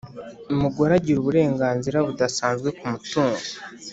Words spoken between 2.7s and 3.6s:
k’umutungo